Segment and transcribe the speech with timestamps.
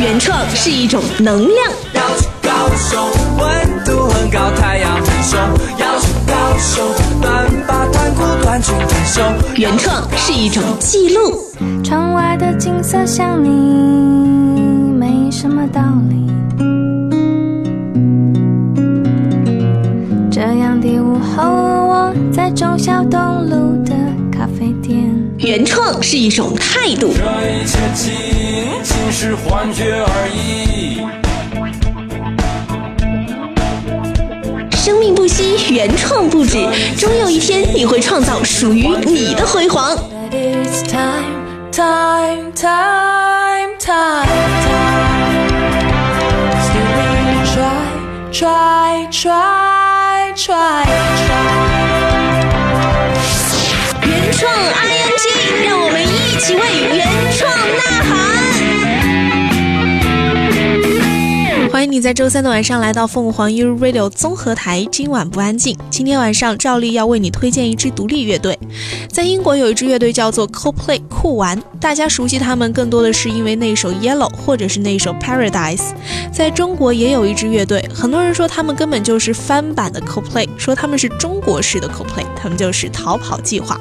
[0.00, 1.72] 原创是一种能量。
[1.94, 3.08] 要去高手，
[3.38, 5.38] 温度很高，太阳很凶。
[5.78, 6.82] 要去高手，
[7.20, 9.22] 短发短裤短裙短袖。
[9.56, 11.42] 原创是一种记录。
[11.82, 16.26] 窗外的景色像你，没什么道理。
[20.30, 23.75] 这样的午后，我在忠孝东路。
[25.38, 27.12] 原创是一种态度。
[27.12, 28.12] 这一切仅
[28.82, 31.04] 仅是幻觉而已。
[34.76, 36.56] 生命不息，原创不止，
[36.96, 39.94] 终有一天你会创造属于你的辉煌。
[39.96, 40.82] But it's
[56.48, 56.64] 我们
[56.96, 57.15] 一起
[61.96, 65.74] 你在周三的晚上来到凤凰 U Radio 综合台，今晚不安静。
[65.88, 68.58] 今天晚上照例要为你推荐一支独立乐队，
[69.10, 75.94] 在英国有一支乐队叫做 Coldplay 酷玩，大家熟悉他们更多的是因为那首 Yellow 或者是那首 Paradise。
[76.30, 83.80] 在中国也有一支乐队，很多人说他们根本就是翻版的 Coldplay，说他们是中国式的 Coldplay，他们就是逃跑计划。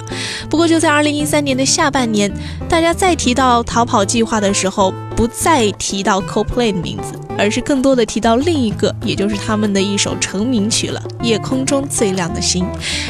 [0.50, 2.32] 不过就在二零一三年的下半年，
[2.70, 12.64] 大家再提到逃跑计划的时候，不再提到 Coldplay 的名字，而是更多的提到另一个，也就是他们的一首成名曲了，《夜空中最亮的星》。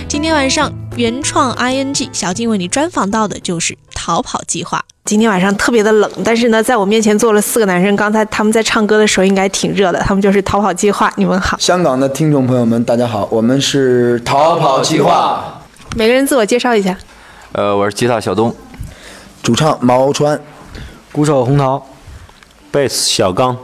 [0.08, 4.84] 今天晚上原创 ING 小静为你专访到的就是逃跑计划。
[5.06, 11.14] 今天晚上特别的冷，但是呢，在我面前坐了四个男生，刚才他们在唱歌的时候应该挺热的，他们就是逃跑计划。
[11.16, 15.62] 你们好，香港的听众朋友们，大家好，我们是逃跑计划，
[15.96, 16.98] 每个人自我介绍一下。
[17.52, 18.54] 呃，我是吉他小东，
[19.44, 20.42] 主唱毛川，
[21.12, 21.86] 鼓手红桃，
[22.72, 23.56] 贝斯小刚，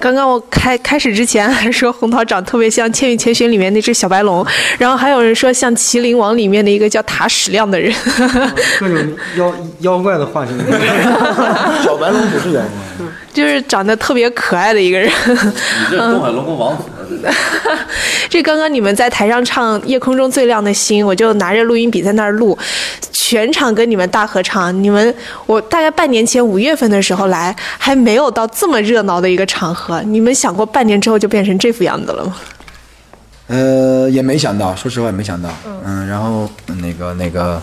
[0.00, 4.46] 刚刚我开开始之前还说红桃长特别像《千与千寻》里面那只小白龙，
[4.78, 7.94] 然后还有人说像《麒麟王》里面的一个叫塔矢亮的人。
[8.80, 8.96] 各种
[9.36, 10.56] 妖妖怪的化身。
[11.82, 15.08] 小白龙不是妖怪， 就是长得特别可爱的一个人。
[15.08, 16.84] 你这东海龙宫王子，
[18.28, 22.56] 这刚刚你们在台上唱《夜空中最亮的星》，我就拿着录音笔在那儿录，
[23.12, 24.82] 全场跟你们大合唱。
[24.82, 25.14] 你们
[25.46, 30.02] 我大概半年前五月份的时候来，还没有到这么热闹的一个场合。
[30.02, 32.36] 你们想过半年之后就变成这副样子了吗？
[33.48, 35.48] 呃，也没想到，说实话也没想到，
[35.84, 36.50] 嗯，然后
[36.80, 37.62] 那个那个，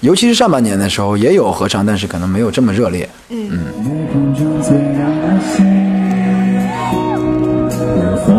[0.00, 3.06] 尤其是上半年的时候也有合唱，但是可能没有这么热烈，
[8.28, 8.32] 我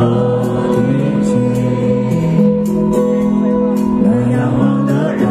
[0.84, 0.90] 遇
[1.24, 1.30] 见
[4.04, 5.22] 那仰望的人，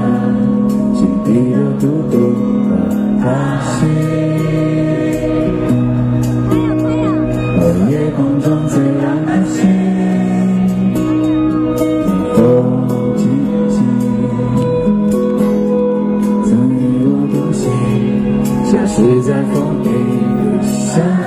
[0.95, 2.15] 心底的孤独
[2.65, 2.71] 和
[3.21, 3.25] 叹
[3.63, 3.75] 息。
[7.59, 9.57] 我夜空中最亮的星，
[12.35, 12.37] 风
[13.17, 13.21] 轻
[13.69, 13.75] 轻。
[16.45, 17.63] 曾与我同行，
[18.65, 19.85] 消失在风里，
[20.57, 21.26] 的声。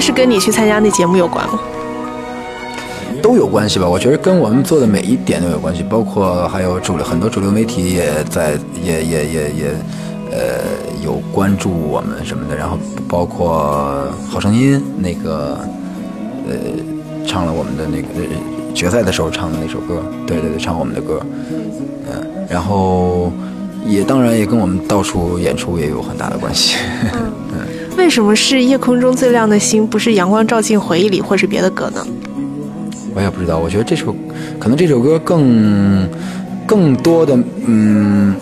[0.00, 1.60] 得是跟你去参加那节目有关吗？
[3.22, 3.86] 都有关系吧？
[3.86, 9.66] 我觉得跟我们做的每一点都有关系，包括还有主流很多主流媒体也在也也也也
[10.32, 10.38] 呃
[11.04, 15.60] 有关注我们什么的，然后包括好声音那个
[16.48, 16.54] 呃
[17.26, 21.20] 唱了我们的那个呃决赛的时候唱的那首歌，对对对，唱我们的歌，
[22.10, 23.30] 嗯、然后
[23.86, 26.76] 也当然也跟我们到处演出也有很大的关系。
[27.49, 27.49] 嗯
[28.00, 32.04] 为什么是夜空中最亮的星，不是阳光照进回忆里，或是别的歌呢？
[33.14, 34.16] 我也不知道，我觉得这首
[34.58, 36.08] 可能这首歌更
[36.66, 38.34] 更多的嗯，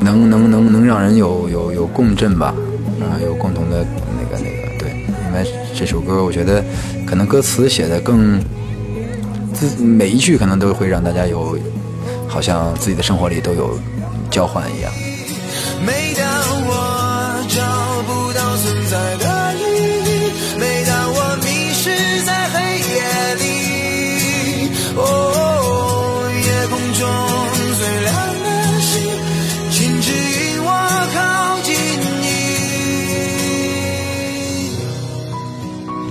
[0.00, 2.52] 能能能能让人有有有共振吧，
[3.00, 3.86] 啊，有共同的
[4.18, 4.90] 那个那个对，
[5.28, 6.62] 因为这首歌我觉得
[7.06, 8.42] 可能歌词写的更
[9.54, 11.56] 自每一句可能都会让大家有
[12.26, 13.78] 好像自己的生活里都有
[14.28, 14.92] 交换一样。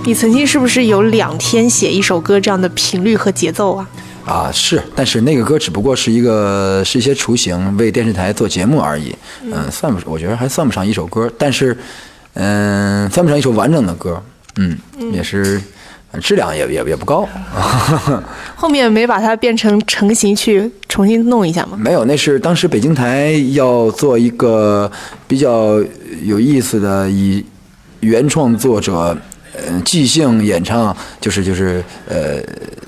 [0.04, 0.14] 你。
[0.14, 3.88] 曾经是不是有两天写一首歌这样的频率和节奏啊？
[4.24, 9.12] 啊，是，但是那个歌只不过是一个是一些雏形，为电视台做节目而已。
[9.42, 11.76] 嗯，算不，我觉得还算不上一首歌，但是，
[12.34, 14.22] 嗯，算不上一首完整的歌。
[14.56, 14.78] 嗯，
[15.12, 15.60] 也是，
[16.20, 17.28] 质量也也也不高。
[18.54, 21.76] 后面没把它变成成型去重新弄一下吗？
[21.76, 24.88] 没有，那是当时北京台要做一个
[25.26, 25.82] 比较
[26.22, 27.44] 有意思的以
[27.98, 29.16] 原创作者。
[29.66, 32.42] 呃，即兴演唱就是就是呃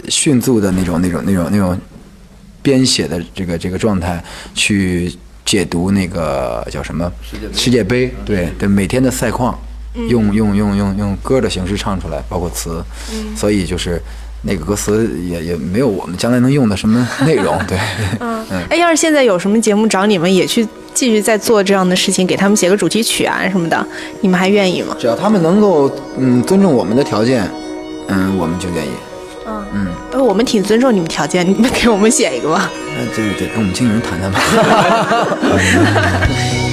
[0.08, 1.78] 迅速的那种那种那种那种
[2.62, 4.22] 编写的这个这个状态
[4.54, 5.12] 去
[5.44, 7.10] 解读那个叫什么
[7.52, 8.12] 世界杯。
[8.24, 9.58] 对对每天的赛况，
[10.08, 12.82] 用用用用用歌的形式唱出来，包括词，
[13.36, 14.00] 所以就是
[14.46, 17.78] 那个歌词也也没有我们将来能用的什么内容， 对，
[18.20, 23.86] 嗯，哎，要是现在有什么节目找你们也去继续再做这样的事情，给他们写个主题曲啊什么的，
[24.20, 24.94] 你们还愿意吗？
[25.00, 27.48] 只要他们能够嗯尊重我们的条件，
[28.08, 28.90] 嗯，我们就愿意。
[29.76, 32.70] 嗯，呃，我们挺尊重你们条件，你们给我们写一个吧。
[32.96, 34.40] 那这得跟我们经纪人谈谈吧。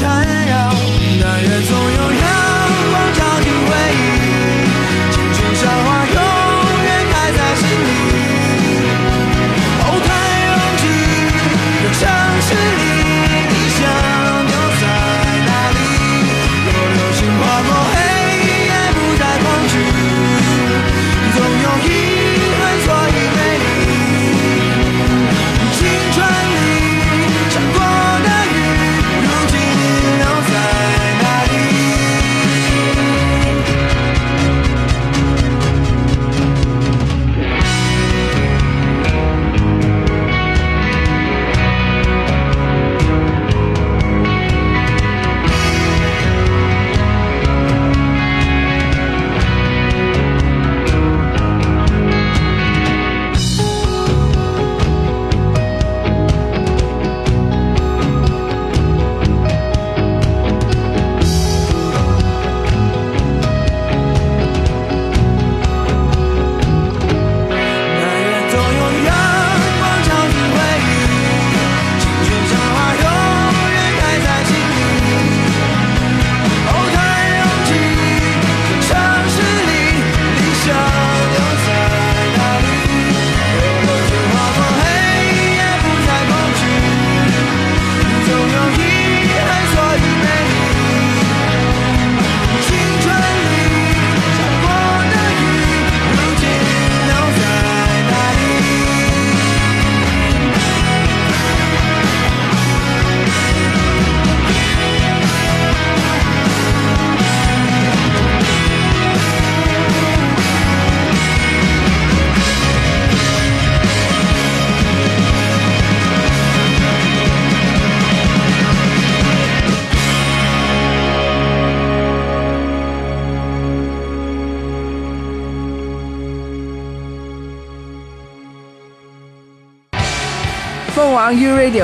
[0.00, 0.37] 我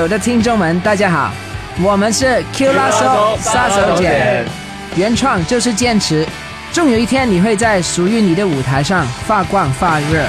[0.05, 1.31] Radio 的听众们，大家好，
[1.81, 4.43] 我们是 Q 拉手杀手锏，
[4.95, 6.23] 原创就是坚持，
[6.71, 10.23] 终有一天你会在属于你的舞台上发光发热。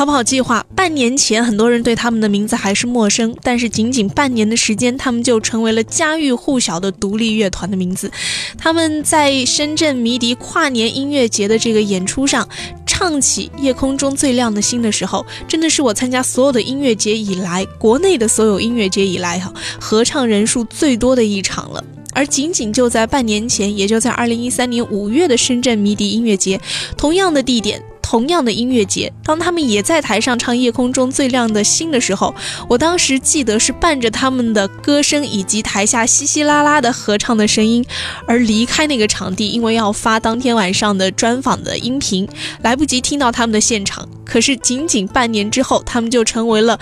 [0.00, 8.10] 逃跑计划半年前，很多人对他们的名字还是陌生，但是仅仅半年的时间，他们就成为了家喻户晓的独立乐团的名字。
[8.56, 12.48] 他们在深圳迷笛跨年音乐节的这个演出上，
[12.86, 21.84] 唱起《夜空中最亮的星》的时候，真的是我参加所有的音乐节以来，国内的所有音乐节以来哈，合唱人数最多的一场了。
[22.12, 26.60] 而仅仅就在半年前，也就在二零一三年五月的深圳迷笛音乐节，
[26.96, 27.82] 同样的地点。
[28.02, 32.34] 同样的音乐节，当他们也在台上唱《夜空中最亮的星》的时候，
[32.68, 37.84] 我当时记得是伴着他们的歌声以及台下稀稀拉拉的合唱的声音
[38.26, 42.28] 而离开那个场地，因为要发当天晚上的专访的音频，
[42.62, 44.08] 来不及听到他们的现场。
[44.24, 46.76] 可是仅仅半年之后，他们就成为了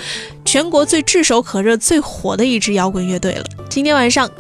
[0.47, 3.45] 全国最炙手可热、最火的一支摇滚乐队了。
[3.69, 4.31] 今天晚上，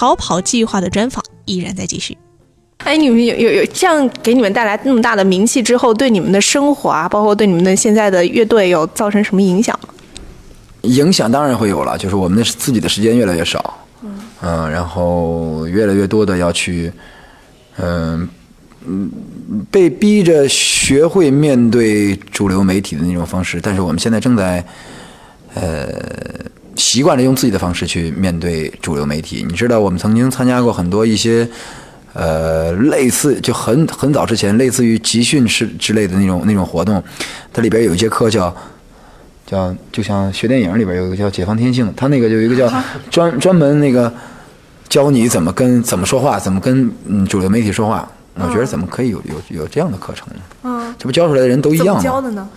[0.00, 2.16] 逃跑计划的专访依然在继续。
[2.78, 9.92] 哎，你们有有有这样给你们带来那么大的名气之后，对你们的生活啊，包括对你们的现在的乐队有造成什么影响吗？
[10.84, 13.78] 影响当然会有了，就是我们的自己的时间越来越少，
[14.40, 16.90] 嗯、然后越来越多的要去，
[17.76, 18.26] 嗯、
[18.86, 19.10] 嗯，
[19.70, 24.64] 被逼着学会面对主流媒体的那种方式，但是我们现在正在，
[25.52, 25.88] 呃，
[26.80, 29.44] 习惯了用自己的方式去面对主流媒体。
[29.46, 31.48] 你知道，我们曾经参加过很多一些。
[32.12, 37.00] 呃，类似就很很早之前，类似于集训式之类的那种那种活动，
[37.52, 38.52] 它里边有一节课叫
[39.46, 42.68] 叫，就像学电影里边有一个叫《解放天性》，它那个有一个叫
[43.12, 44.12] 专专门那个
[44.88, 48.10] 教你怎么跟怎么说话，怎么跟嗯主流媒体说话。
[48.34, 50.40] 我觉得怎么可以有有有这样的课程呢？
[50.64, 52.02] 嗯，这不教出来的人都一样吗？
[52.02, 52.48] 教的呢？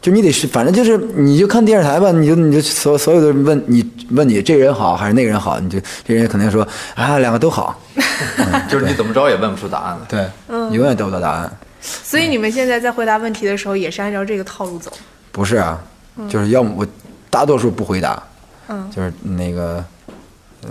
[0.00, 7.80] 就你得是，反正就是，你就看电视台吧，你就你就所所有的人问你问你这人好还是那个人好，你就这人肯定说啊两个都好，
[8.68, 10.06] 就是你怎么着也问不出答案来。
[10.06, 11.50] 对，你永远得不到答案。
[11.80, 14.92] 所以你们现在在回答问题的时候，也是按照这个套路走。
[15.32, 15.80] 不是啊，
[16.28, 16.86] 就是要么我
[17.28, 18.22] 大多数不回答，
[18.68, 19.84] 嗯就是那个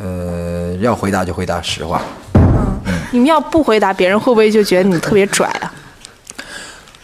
[0.02, 2.02] 呃要回答就回答实话。
[3.12, 5.74] 你们要不回答，别人会不会就觉得你特别拽啊？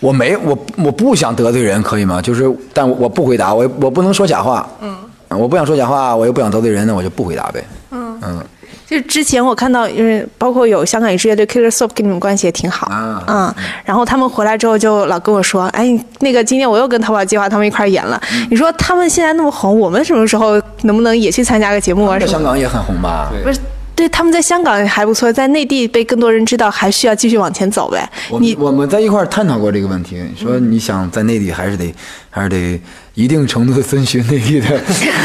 [0.01, 2.21] 我没我我不想得罪人，可以吗？
[2.21, 4.67] 就是，但我不回答，我我不能说假话。
[4.81, 4.93] 嗯，
[5.29, 7.63] 我不想说假话，我又不想得罪人，那我就不回答呗。
[7.91, 8.43] 嗯嗯，
[8.87, 13.53] 就是之前我看到，因为包括有香港一支乐队 Killer Soap 跟你们关系也挺好，啊嗯，
[13.85, 22.25] 然后他们回来之后就老跟我说，哎，那个今天我又跟逃跑计划他们一块演了，你说他们现在那么红，我们什么时候能不能也去参加个节目啊什么的？
[22.25, 23.31] 在香港也很红吧？
[23.43, 23.59] 不是，
[24.01, 28.09] 对，他们在香港还不错，在内地被更多人知道，还需要继续往前走呗。
[28.39, 31.93] 你我我们在一块儿探讨过这个问题，说你想在内地还是得
[32.31, 32.81] 还是得
[33.13, 34.67] 一定程度的遵循内地的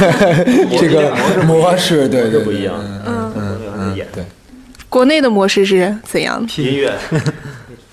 [0.78, 1.16] 这个
[1.46, 2.74] 模式，对对，不一样。
[3.06, 4.22] 嗯，嗯嗯，对。
[4.90, 6.62] 国内的模式是怎样的？
[6.62, 6.92] 音乐，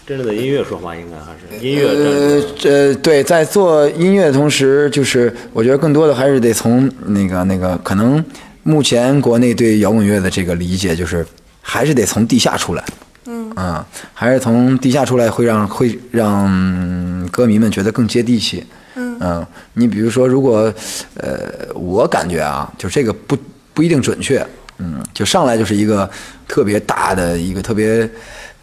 [0.06, 2.56] 真正的音乐说话应该还是音乐呃真。
[2.60, 8.24] 这对，在做音乐的同时，就是我觉得更多的还是得从那个那个，可能
[8.64, 11.26] 目前国内对摇滚乐的这个理解，就是
[11.62, 12.84] 还是得从地下出来。
[13.26, 18.66] 嗯还是从地下出来会让会让嗯歌迷们觉得更接地气。
[18.96, 20.74] 嗯你比如说，如果
[21.16, 23.38] 呃，我感觉啊，就这个不
[23.74, 24.46] 不一定准确。
[24.80, 26.10] 嗯，就上来就是一个
[26.48, 28.10] 特别大的一个特别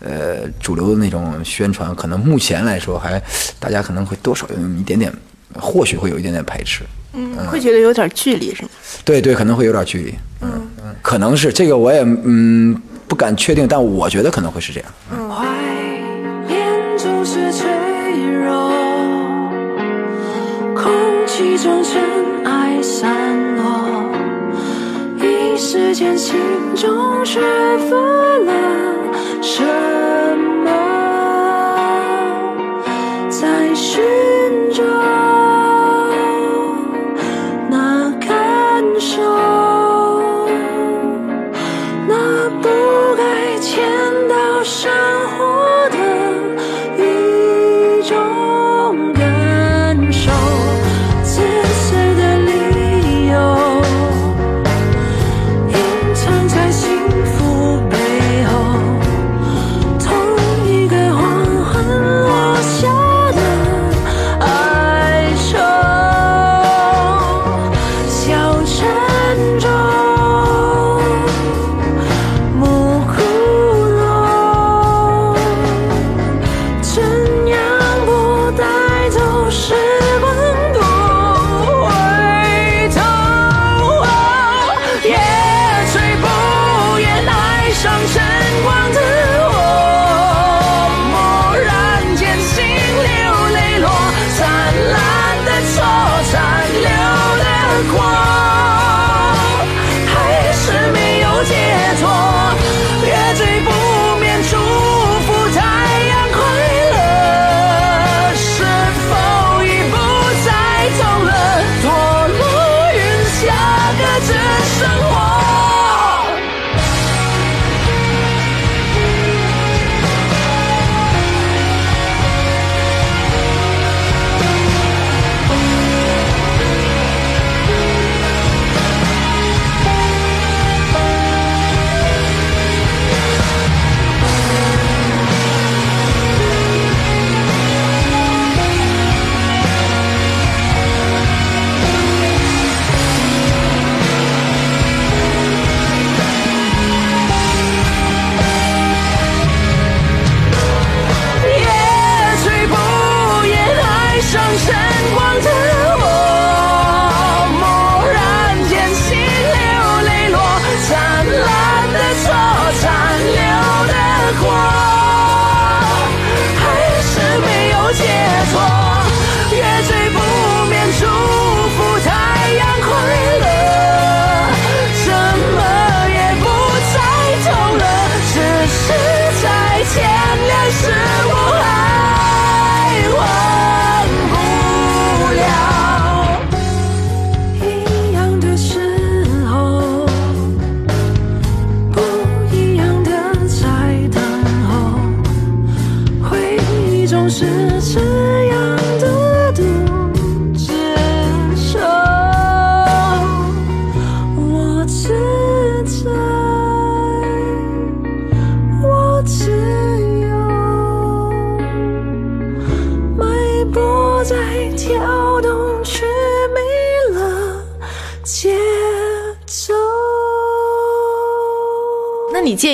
[0.01, 3.23] 呃主流的那种宣传，可能目前来说还
[3.59, 5.11] 大家可能会多少有一点点，
[5.55, 6.85] 或许会有一点点排斥。
[7.13, 8.69] 嗯，会觉得有点距离是吗？
[9.05, 10.15] 对对，可能会有点距离。
[10.43, 10.49] 嗯
[10.79, 12.75] 嗯，可能是这个我也嗯
[13.09, 14.89] 不敢确定，但我觉得可能会是这样。
[15.29, 15.45] 怀
[16.47, 17.69] 念总是脆
[18.45, 18.71] 弱，
[20.75, 20.93] 空
[21.27, 22.01] 气中尘
[22.45, 24.05] 埃散落，
[25.19, 26.37] 一时间心
[26.77, 27.41] 中缺
[27.89, 28.53] 乏了
[29.43, 29.63] 什
[30.65, 30.71] 么，
[33.29, 34.01] 在寻
[34.73, 34.83] 找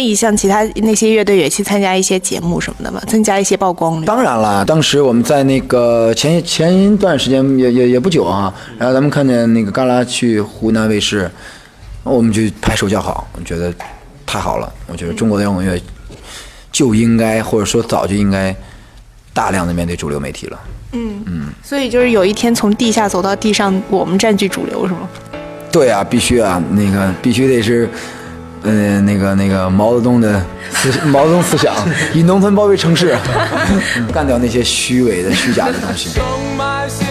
[0.07, 11.29] 你像其他那些乐队也去参加一些节目什么的嘛增加一些曝光当然了当时我们在那个前前一段时间也也也不久啊然后咱们看见那个嘎啦去湖南卫视
[12.05, 13.75] 我们就拍手叫好我觉得
[14.25, 15.77] 太好了我觉得中国的摇滚乐
[16.71, 18.55] 就应该或者说早就应该
[19.35, 20.61] 大量的面对主流媒体了。
[20.92, 25.09] 嗯嗯所以就是有一天从地下走到地上我们占据主流是吗？
[25.73, 27.88] 对啊必须啊那个必须得是
[28.66, 31.74] 嗯那个那个毛泽东的思想毛泽东思想
[32.12, 33.16] 以农村包围城市
[34.12, 36.11] 干掉那些虚伪的虚假的东西。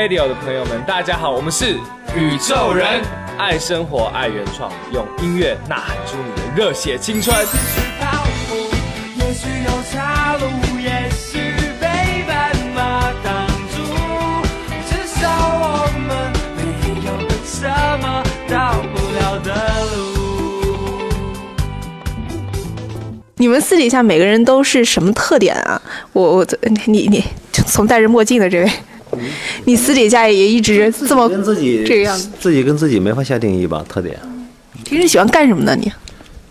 [0.00, 1.74] Radio 的朋友们，大家好，我们是
[2.16, 3.02] 宇宙人，
[3.36, 7.36] 爱生活，爱原创，用音乐呐喊出你的热血青春。
[9.18, 10.46] 也许有岔路，
[10.80, 13.76] 也许被斑马挡住，
[14.88, 15.28] 至少
[15.60, 16.62] 我们没
[17.04, 17.12] 有
[17.44, 17.68] 什
[18.00, 19.52] 么到不了的
[19.94, 20.00] 路。
[23.36, 25.82] 你们私底下每个人都是什么特点啊？
[26.14, 26.46] 我我
[26.86, 27.22] 你你
[27.66, 28.70] 从戴着墨镜的这位，
[29.64, 32.30] 你私底下也一直这么跟自己这个样子。
[32.40, 33.84] 自己跟自己没法下定义吧？
[33.88, 34.18] 特点，
[34.84, 35.76] 平时喜欢干什么呢？
[35.76, 35.90] 你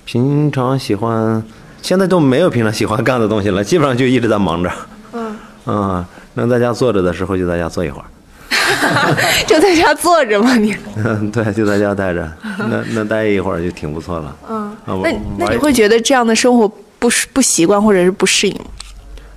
[0.05, 1.43] 平常喜欢，
[1.81, 4.71] 现在都没有平常喜欢干的东西了，基本上就一直在忙着。
[5.13, 8.05] 嗯，啊、能在家坐着的时候就在家坐一会儿。
[9.47, 10.55] 就在家坐着吗？
[10.55, 12.31] 你嗯，对，就在家待着，
[12.69, 14.35] 那那待一会儿就挺不错了。
[14.49, 16.67] 嗯，那那你会觉得这样的生活
[16.97, 18.65] 不不习惯或者是不适应吗？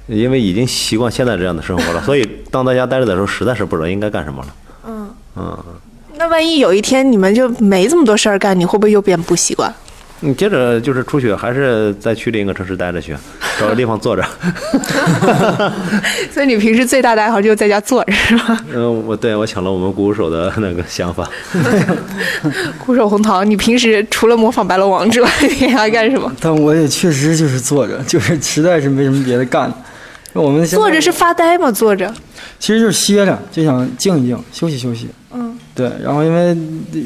[0.07, 4.49] 因为已经习惯现在这样的生活了，所以当在家待着的时候，实在是不知道应该干什么了。
[4.87, 5.59] 嗯，嗯，
[6.19, 9.73] 那万一有一天你们就没这么多事儿干，你会不会又变不习惯？
[10.25, 13.13] 你接着就是出去，还是再去另一个城市待着去，
[13.59, 14.23] 找个地方坐着。
[16.31, 18.57] 所以你平时最大的爱好就是在家坐着，是吧？
[18.73, 21.29] 嗯， 我对我抢了我们鼓手的那个想法。
[22.85, 25.29] 鼓手红桃，你平时除了模仿白龙王之外，
[25.61, 26.33] 你还干什么？
[26.41, 29.73] 但我也确实就是坐着，就是实在是没什么别的干。
[30.35, 31.71] 我们坐着是发呆吗？
[31.71, 32.13] 坐着，
[32.59, 35.09] 其实就是歇着，就想静一静，休息休息。
[35.33, 36.57] 嗯，对，然后因为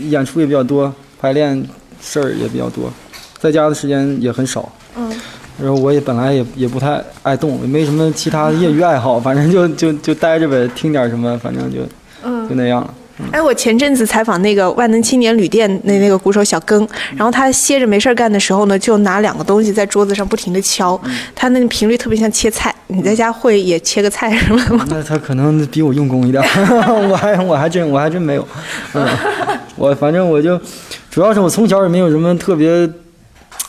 [0.08, 1.66] 演出也比较多，排练
[2.00, 2.92] 事儿也比较多，
[3.38, 4.70] 在家的时间也很少。
[4.96, 5.12] 嗯，
[5.60, 11.80] 然后我也本来也也不太爱动，也没什么其他的业余爱好，反正就就就待着呗，听点什么，反正就
[12.22, 12.94] 嗯就那样了。
[13.32, 21.00] 哎，我前阵子采访那个万能青年旅店那那个鼓手小庚，然后他歇着没事儿干的时候呢，就拿两个东西在桌子上不停的敲，
[21.34, 22.74] 他那个频率特别像切菜。
[22.88, 24.86] 你在家会也切个菜什么的吗？
[24.88, 26.42] 那他可能比我用功一点，
[27.10, 28.46] 我还我还真我还真没有。
[28.94, 29.04] 嗯，
[29.76, 30.60] 我反正我就
[31.10, 32.68] 主要是我从小也没有什么特别，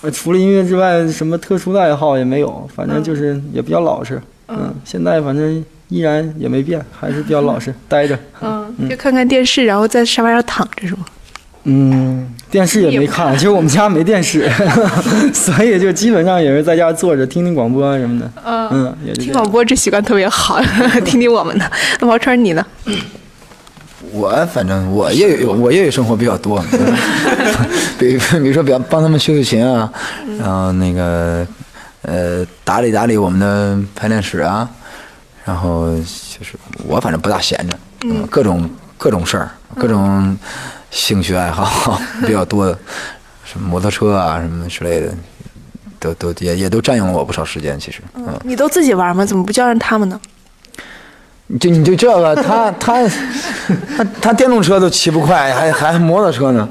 [0.01, 4.21] 呃除了音乐之外，什么特殊的爱好也没有，反正就是也比较老实。
[4.49, 8.17] 嗯，现在反正依然也没变，还是比较老实， 待着。
[8.41, 11.05] 嗯，就看看电视，然后在沙发上躺着是吗？
[11.69, 14.49] 嗯，电视也没看，其实我们家没电视，
[15.33, 18.31] 所以就基本上也是在家坐着听听广播啊什么的。
[18.45, 18.95] 嗯。
[19.15, 20.61] 听广播这习惯特别好，
[21.03, 21.71] 听听我们的。
[21.99, 22.65] 那毛川你呢？
[24.13, 26.63] 我反正我业余我业余生活比较多，
[27.99, 29.91] 比比如说比方帮他们修修琴啊，
[30.39, 31.45] 然后那个
[32.03, 34.69] 呃打理打理我们的排练室啊，
[35.47, 36.55] 然后就是
[36.85, 40.37] 我反正不大闲着，嗯各种各种事儿，各种
[40.91, 42.77] 兴趣爱好 比较多的，
[43.45, 45.13] 什么摩托车啊什么之类的，
[45.99, 48.37] 都都也也都占用了我不少时间，其实，嗯。
[48.43, 49.25] 你都自己玩吗？
[49.25, 50.19] 怎么不叫上他们呢？
[51.61, 53.07] 就你就这个，他他
[53.97, 56.67] 他他电动车都骑不快，还还摩托车呢。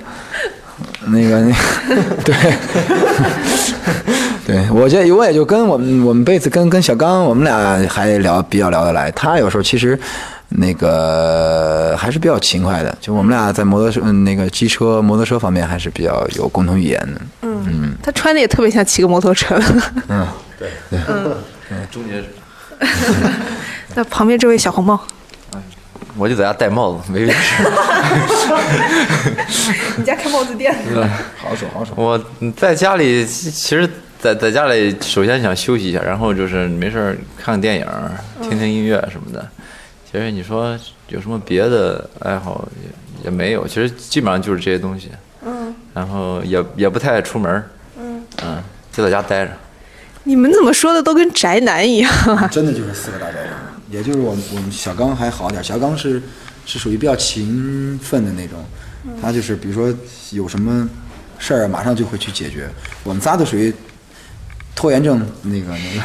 [1.07, 1.55] 那个那
[2.25, 2.35] 对
[4.47, 9.11] 对，我这我也就跟我们我们贝斯跟跟小刚，我们俩还聊比较聊得来。
[9.11, 9.99] 他有时候其实
[10.51, 17.21] 那个还是比较勤快的，就我们俩在摩托车嗯那个机车摩托车方面还是比较有共同语言的。
[17.43, 19.61] 嗯，他穿的也特别像骑个摩托车。
[20.09, 20.27] 嗯，
[20.59, 21.37] 对对，嗯，
[21.91, 22.29] 终结者。
[23.97, 25.01] 那旁边这位小红帽，
[26.19, 27.63] 我就在家戴帽子，没别的事。
[29.99, 30.75] 你家开帽子店？
[31.37, 31.93] 好手好手。
[31.97, 32.21] 我
[32.57, 37.87] 在家里，其实在在家里，首先想休息一下，然后就是没事儿看看电影，
[38.43, 39.47] 听听音乐什么的。
[40.11, 45.11] 其实你说有什么别的爱好也也没有，其实基本上就是这些东西。
[45.45, 47.65] 嗯然后也也不太爱出门，
[47.99, 49.53] 嗯，嗯，就在家待着。
[50.25, 52.47] 你们怎么说的都跟宅男一样啊？
[52.53, 53.53] 真的就是四个大宅男，
[53.91, 56.23] 也就是我们我们小刚还好点，小刚是
[56.65, 58.65] 是属于比较勤奋的那种，
[59.21, 59.97] 他就是比如说
[60.33, 60.89] 有什么
[61.39, 62.69] 事儿，马上就会去解决。
[63.05, 63.73] 我们仨都属于
[64.75, 66.01] 拖延症那个那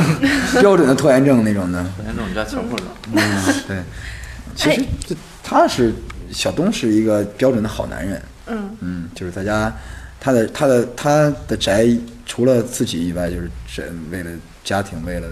[0.53, 1.83] 个 标准的拖延症那种的。
[1.95, 2.87] 拖延症，你家强迫症。
[3.13, 3.77] 嗯，对。
[4.55, 5.93] 其实这他是
[6.31, 8.21] 小东是一个标准的好男人。
[8.47, 9.73] 嗯嗯，就是在家，
[10.19, 11.87] 他的他的他的宅
[12.25, 14.29] 除了自己以外，就是宅为了
[14.63, 15.27] 家庭，为了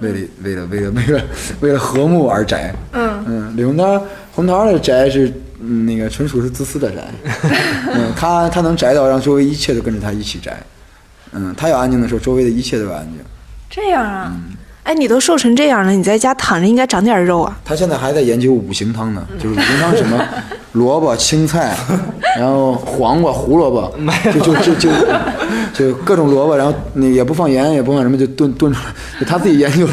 [0.00, 1.24] 为了为了为了为了
[1.60, 2.74] 为了和睦而宅。
[2.92, 7.04] 嗯嗯，李红桃红桃的宅是嗯那个纯属是自私的宅。
[7.94, 10.56] 嗯，他他能宅到让周围一切都跟着他一起宅。
[11.32, 13.20] 嗯，他要安静的时候，周围的一切都安静。
[13.68, 14.34] 这样啊？
[14.82, 17.56] 哎，你都瘦成这样了，你在家躺着应该长点肉啊。
[17.64, 20.18] 他现在还在研究五行汤呢，就是五行汤什么
[20.72, 21.76] 萝卜、青菜，
[22.38, 23.92] 然后黄瓜、胡萝卜，
[24.32, 24.90] 就就就就
[25.74, 28.86] 就各种萝卜，然后那也不放盐，也不放什么，就炖炖出来，
[29.20, 29.86] 就他自己研究。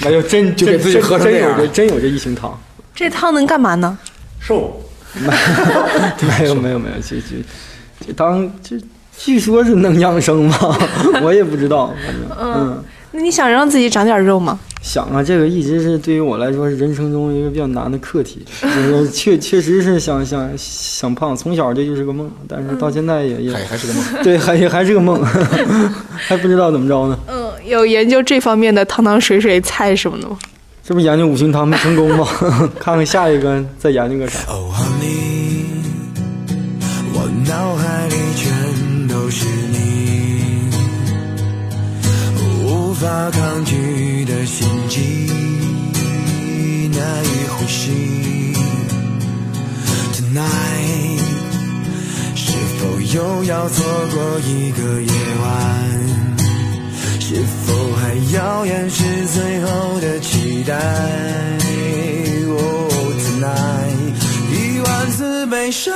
[0.00, 2.58] 那就真 就给自己喝成真有这样这真有这一行汤。
[2.94, 3.96] 这汤能干嘛呢？
[4.40, 4.80] 瘦。
[5.14, 8.76] 没有没有没有，这这这当这
[9.16, 10.76] 据说是能养生吧，
[11.22, 12.84] 我也不知道，反正嗯。
[13.12, 14.58] 那你想让自己长点肉吗？
[14.82, 18.44] 想啊，这个一直是对于我来说是人生中一个比较难的课题。
[18.62, 24.04] 就是确确实是想想想胖，从小这就是个梦，但是到现在也也还还是个梦。
[24.22, 25.20] 对，还也还是个梦，
[26.14, 27.18] 还不知道怎么着呢。
[27.26, 30.38] 嗯，有研究这方面的汤汤水水菜什么的吗？
[30.84, 32.28] 这不研究五行汤没成功吗？
[32.78, 34.38] 看看下一个再研究个啥。
[37.12, 39.95] 我脑海里全都是你，
[42.96, 45.28] 无法抗拒的心悸，
[46.94, 48.54] 难以呼吸。
[50.14, 51.20] Tonight，
[52.34, 55.52] 是否又要错过一个夜晚？
[57.20, 57.34] 是
[57.66, 60.74] 否还要掩饰最后的期待
[62.48, 64.14] ？Oh tonight，
[64.50, 65.94] 一万次悲伤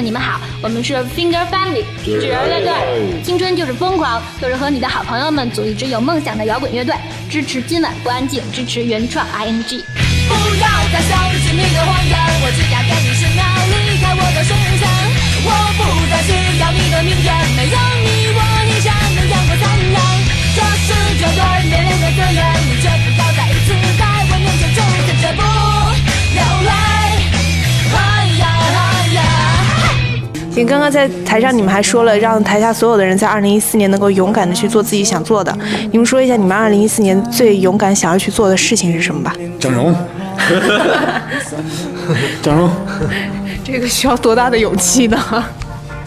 [0.00, 6.94] 们，你们好，我们是 Finger Family 纸人乐队，青春就是疯狂，就是和你的好朋友们组一支有梦想的摇滚乐队，
[7.28, 9.84] 支持今晚不安静，支持原创 ING。
[10.28, 14.88] 不要再相信你的谎言，我只要跟你十秒离开我的视线。
[15.42, 15.80] 我不
[16.10, 17.34] 再需要你的明天，
[30.52, 35.56] 行，刚刚在台上你们还说了，让台下所有的人在二零一四年能够勇敢的去做自己想做的。
[35.92, 39.32] 你们说一下，你们二零一四年最勇敢想要去做的事情是什么吧？
[39.58, 39.94] 整容，
[42.42, 42.70] 整容，
[43.64, 45.16] 这个需要多大的勇气呢？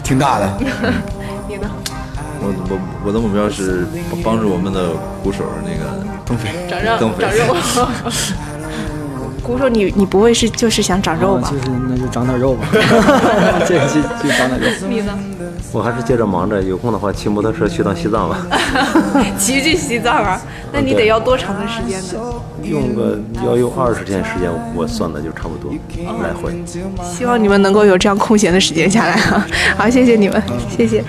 [0.02, 0.58] 挺大的。
[1.48, 1.70] 你呢？
[2.40, 3.86] 我我我的目标是
[4.22, 4.90] 帮助我们的
[5.22, 7.56] 鼓手那个增肥，长肉，增肥长肉。
[9.44, 11.50] 鼓手，你你不会是就是想长肉吧？
[11.50, 12.66] 就是那就长点肉吧，
[13.68, 14.66] 这就就长点肉。
[14.88, 15.12] 你呢？
[15.70, 18.46] 我还是接着忙着，有空的话骑摩托车去趟西藏吧，
[19.38, 20.40] 骑去西藏啊？
[20.72, 22.20] 那你得要多长的时间呢？
[22.62, 25.70] 用个要用二十天时间，我算的就差不多
[26.22, 26.52] 来回。
[27.02, 29.46] 希望你们能够有这样空闲的时间下来啊！
[29.76, 30.42] 好，谢谢你们，
[30.74, 31.04] 谢谢。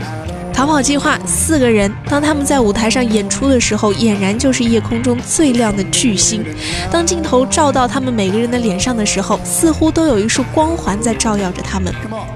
[0.56, 6.46] 逃跑计划四个人，当他们在舞台上演出的时候，俨然就是夜空中最亮的巨星。
[6.90, 11.94] 当镜头照到他们每个人的脸上的时候，似乎都有一束光环在照耀着他们。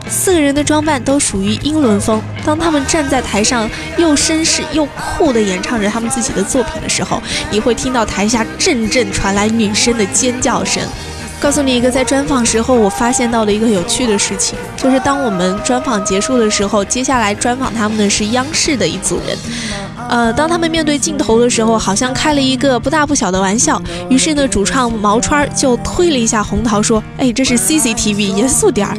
[0.09, 2.21] 四个人的装扮都属于英伦风。
[2.45, 10.83] 当他们站在台上，又绅士又酷地演唱着他们自己的作品的时候，你会听到台下阵阵传来女生的尖叫声。
[11.39, 19.37] 告诉你一个在专访时候我发现到的一个有趣的事情，就是当我们专访结束的时候，接下来专访他们的是央视的一组人。
[20.09, 23.81] 呃，当他们面对镜头的时候，好像开了一个不大不小的玩笑。
[24.09, 28.97] 于是呢，主唱毛川就推了一下红桃，说：“哎，这是 CCTV，严肃点儿。”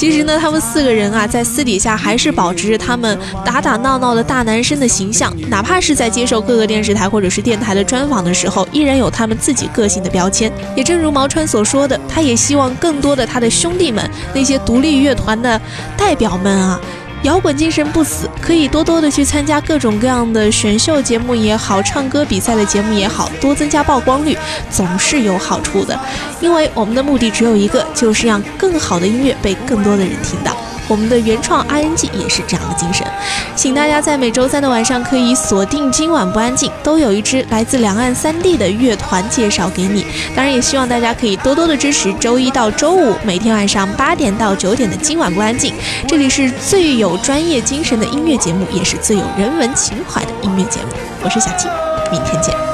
[0.00, 10.50] 其实呢，他们四个人啊，在私底下还是保持着他们打打闹闹的大男生的形象，哪怕是在接受各个电视台或者是电台的专访的时候，依然有他们自己个性的标签。
[10.74, 15.60] 也正如毛川所说的，他也希望更多的他的兄弟们，那些独立乐团的
[15.98, 16.80] 代表们啊。
[17.22, 24.34] 摇滚精神不死，可以多多的去参加各种各样的选秀节目也好，唱歌比赛的节目也好，多增加曝光率，
[24.70, 25.98] 总是有好处的。
[26.40, 30.56] 因为我们的目的只有一个，就是让更好的音乐被更多的人听到。
[30.90, 33.06] 我们的原创 ING 也是这样的精神，
[33.54, 40.04] 请大家在每周三的晚上可以锁定今晚不安静，都有一支来自两岸三地的乐团介绍给你。
[40.34, 45.72] 当然，也希望大家可以多多的支持周一到周五每天晚上八点到九点的今晚不安静。
[46.08, 50.88] 这里是最有专业精神的音乐节目，也是最有人文情怀的音乐节目。
[51.22, 51.68] 我是小七，
[52.10, 52.69] 明天见。